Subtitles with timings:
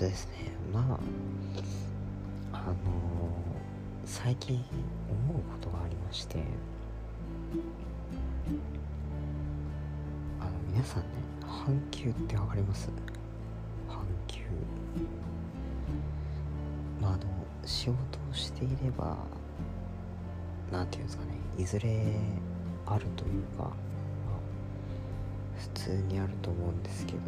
[0.00, 0.32] とですね。
[0.72, 0.98] ま
[2.52, 2.74] ああのー、
[4.06, 6.38] 最近思うことがありまして
[10.40, 11.08] あの皆さんね
[11.42, 12.88] 半球って分かります？
[13.88, 14.40] 半球
[16.98, 17.20] まああの
[17.66, 17.94] 仕事
[18.30, 19.18] をしていれば
[20.72, 22.06] 何て言うんですかねいずれ
[22.86, 23.70] あるというか、
[25.58, 27.18] 普通にあると思うんですけど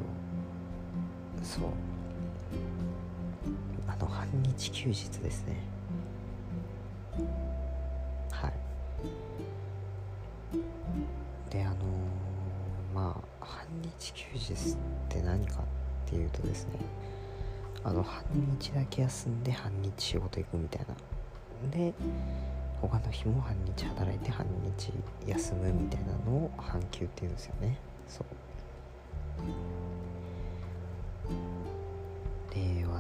[1.43, 1.65] そう。
[3.87, 5.57] あの半日休日ですね。
[8.31, 8.53] はい。
[11.51, 11.79] であのー、
[12.95, 14.77] まあ半日休日っ
[15.09, 15.63] て何か
[16.07, 16.79] っていうとですね
[17.85, 18.25] あの半
[18.59, 20.95] 日だけ休んで半日仕事行くみたいな。
[21.71, 21.95] で
[22.81, 24.45] 他の日も半日働いて半
[24.79, 24.93] 日
[25.27, 27.79] 休むみたいなのを半休っていうんですよね。
[28.09, 28.27] そう。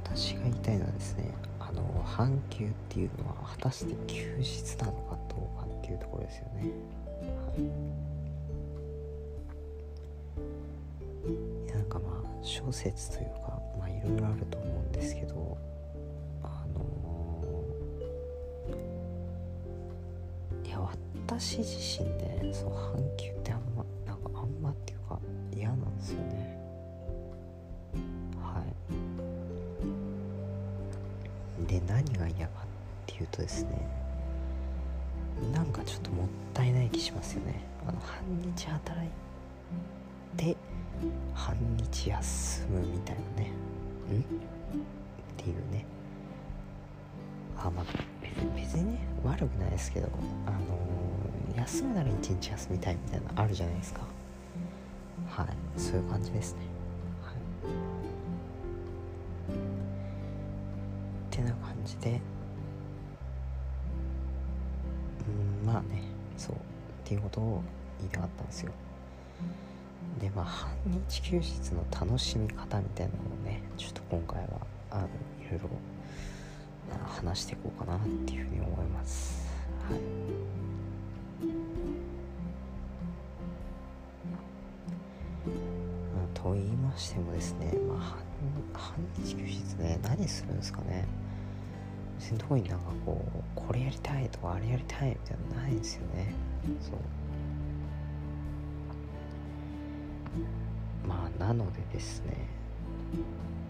[0.05, 6.71] 私が言いたいのはですねあの半休っていうのは果たして休日なのかどうかっていうところですよね。
[7.23, 8.03] はい。
[11.73, 15.57] なんかまあ諸説というかまあいろいろあると思うんですけど
[16.43, 20.81] あのー、いや
[21.27, 25.19] 私自身ねその半休ってあんまなんかあんまっていうか
[25.55, 26.42] 嫌なんですよね。
[31.87, 32.67] 何が嫌かっ
[33.07, 33.87] ていうとですね
[35.53, 37.61] なんかちょっともったいない気しますよね。
[37.89, 38.23] あの半
[38.55, 39.11] 日働い
[40.37, 40.57] て
[41.35, 43.49] 半日休むみたいなね。
[43.49, 44.21] ん？
[44.21, 44.23] っ
[45.37, 45.85] ていうね。
[47.59, 47.85] あまあ
[48.57, 50.09] 別にね悪くないですけど
[50.47, 54.03] あのー、休むなら一日休みたいみたいなのあるじゃないですか。
[55.29, 56.72] はいそういう感じですね。
[61.85, 62.21] じで。
[65.63, 66.03] うんまあね
[66.37, 66.59] そうっ
[67.05, 67.63] ていうことを
[68.01, 68.73] 言いたかったんですよ。
[70.21, 70.71] でまあ半
[71.09, 75.07] 日休日の楽しみ方みたいなのをねちょっと今回はあの
[75.41, 75.69] いろいろ
[77.07, 79.49] 話していこうかなっていうふうに思います。
[79.89, 80.01] はい。
[86.35, 88.19] と言いましてもですね、ま
[88.75, 91.07] あ、半日休日ね何するんですかね。
[92.23, 93.43] 別に特になんかこう。
[93.67, 96.33] これやりたいとかあれやりたいみたいなのないんですよね
[96.81, 96.97] そう。
[101.09, 102.47] まあなのでですね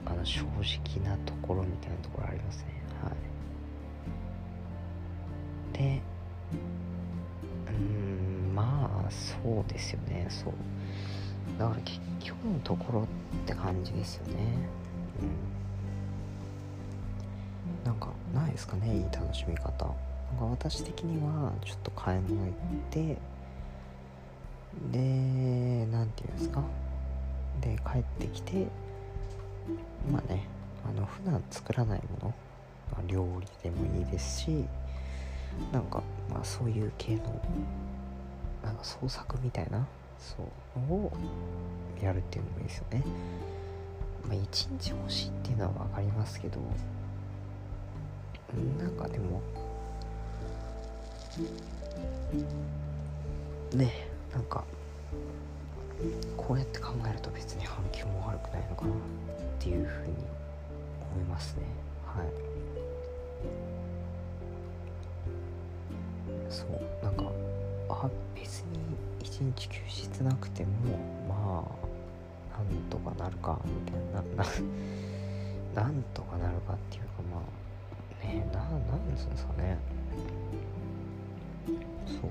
[0.05, 0.59] あの正直
[1.05, 2.83] なところみたいなところありますね。
[3.03, 3.13] はい。
[5.79, 6.03] で
[7.69, 9.37] うんまあそ
[9.67, 10.27] うですよね。
[10.29, 10.53] そう。
[11.59, 13.07] だから結局のところっ
[13.47, 14.35] て感じですよね。
[15.21, 15.25] う
[17.81, 17.85] ん。
[17.85, 18.13] なんか
[18.53, 19.65] ないですかねいい楽しみ方。
[19.65, 19.95] なんか
[20.45, 22.53] 私的にはちょっと買い物行っ
[22.91, 23.17] て
[24.91, 26.63] で何て言うんですか？
[27.61, 28.67] で帰ってきて
[30.11, 30.47] まあね
[30.87, 32.35] あの普段作らないもの、
[32.93, 34.65] まあ、料理でもいいですし
[35.71, 37.23] なんかまあそういう系の
[38.63, 39.87] なんか創作みたいな
[40.19, 40.37] そ
[40.89, 41.13] うを
[42.03, 43.03] やるっていうのもいいですよね。
[44.27, 46.59] まあ一日欲しいっていうのは分かりますけど
[48.79, 49.41] なんかでも
[53.75, 53.93] ね
[54.33, 54.65] なんか
[56.37, 58.95] こうやって考えると別に反響も悪くないのかなっ
[59.59, 60.15] ていうふうに
[61.15, 61.63] 思いますね。
[62.07, 62.53] はい。
[66.51, 67.25] そうなんか
[67.89, 68.79] あ別に
[69.21, 70.99] 一日休日なくても
[71.29, 71.65] ま
[72.55, 74.45] あなんとかなるかみたいなな
[75.85, 77.62] なんとかなるかっていうかまあ
[78.23, 78.47] ね。
[78.53, 79.79] ななんですかね。
[82.07, 82.31] そう。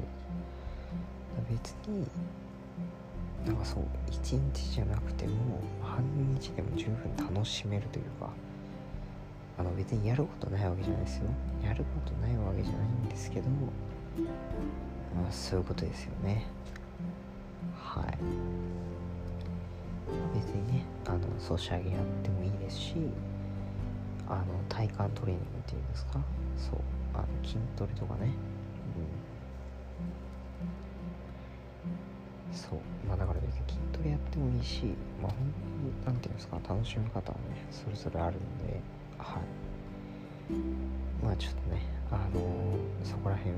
[1.49, 2.08] 別に
[3.46, 5.34] なんかそう一日じゃなくても
[5.82, 6.03] 半
[6.40, 8.29] 日でも十分楽しめるというか
[9.58, 11.26] あの別にやることないわけじゃないですよ。
[11.64, 16.46] やることないわけじゃないんですけどまあそういうことですよね。
[17.76, 18.17] はい。
[20.34, 22.96] 別にねあのソシャゲやってもいいですし
[24.31, 26.13] あの体幹トレーニングっていうんですか？
[26.57, 26.79] そう
[27.13, 28.31] あの筋トレとかね。
[32.51, 32.55] うん。
[32.55, 34.83] そうまあだから別に筋トレやってもいいし
[35.22, 36.59] まあ本当に何て言うんですか？
[36.67, 38.81] 楽しみ方はねそれぞれあるんで
[39.17, 39.41] はい。
[41.23, 43.57] まあちょっとねあのー、そこら辺を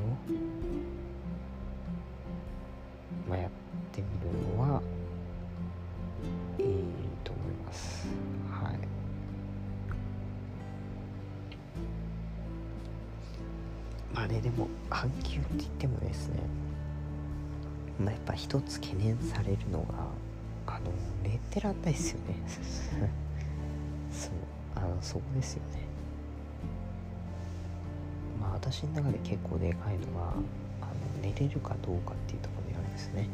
[14.23, 16.39] あねでも半休って言ってもですね。
[17.99, 20.07] まあやっぱ一つ懸念されるのが
[20.67, 20.91] あの
[21.23, 22.35] 寝てらんないですよね。
[24.11, 24.31] そう
[24.75, 25.83] あのそこですよね。
[28.39, 30.33] まあ私の中で結構でかいのは
[30.81, 33.27] あの寝れるかどうかっていうところにあるんですね。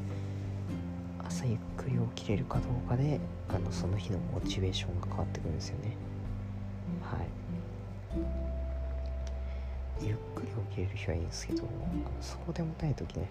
[1.24, 5.95] 朝ゆっくり起きれるかどうかであのその日のモチベーションが変わってくるんですよね。
[7.03, 7.38] はい。
[10.01, 11.63] ゆっくり起きれる日はいいんですけど
[12.22, 13.30] そうでもない時ね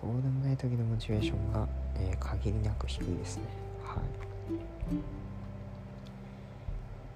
[0.00, 1.66] そうでもない時のモチベーションが、
[1.96, 3.42] えー、限りなく低いですね。
[3.82, 4.04] はい。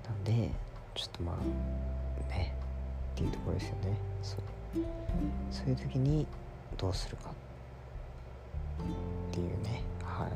[0.08, 0.50] なんで
[0.94, 2.52] ちょっとまあね
[3.14, 3.96] っていうところですよね。
[4.22, 4.40] そう。
[5.52, 6.26] そういう時に
[6.76, 7.34] どうするかっ
[9.32, 9.82] ていうね。
[10.02, 10.30] はい。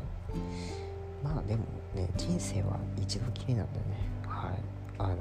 [1.24, 1.64] まあでも
[1.96, 3.84] ね人生は一度きりなんでね。
[4.24, 4.52] はい。
[4.98, 5.16] あの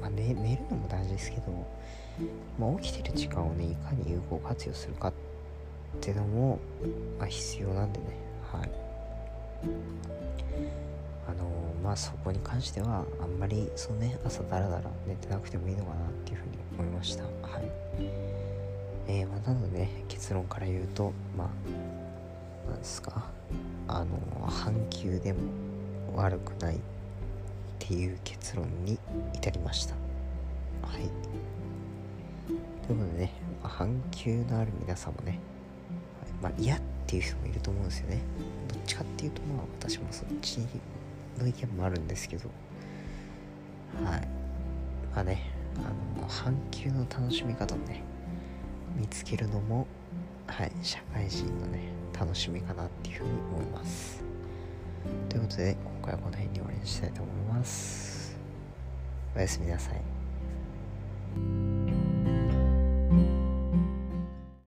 [0.00, 1.42] まあ、寝寝るのも大事ですけど、
[2.58, 5.12] まあ、起きてる時間をねいかに有効活用するかっ
[6.00, 6.58] ていうのも、
[7.18, 8.06] まあ、必要なんでね。
[8.52, 8.70] はい。
[11.28, 11.44] あの
[11.82, 17.24] まあそこに関してはあんまりそうね朝だらだら寝てなくてもいいのかなっていうふうに思いました。
[17.24, 17.28] は
[17.60, 17.70] い。
[19.08, 23.30] えー、まあ、なのでね結論から言うとまあなんですか？
[23.88, 25.40] あの半休でも
[26.14, 26.78] 悪くない
[27.88, 28.98] っていう結論に
[29.32, 29.94] 至りました。
[30.82, 31.08] はい。
[32.86, 33.32] ということでね、
[33.62, 35.38] まあ、半休のある皆さんもね、
[36.42, 38.20] はい、まあ嫌っていう人もいると思うんですよね。
[38.68, 40.58] どっちかっていうとまあ私もそっち
[41.38, 42.50] の意見もあるんですけど。
[44.04, 44.28] はい。
[45.14, 48.02] まあねあの半休の楽しみ方をね
[48.98, 49.86] 見つけるのも
[50.46, 54.22] はい社会人のね楽しみかなっていうふうに思います。
[55.28, 58.36] ということで今回はこの辺に終わりにしたいと思います。
[59.36, 61.77] おやすみなさい。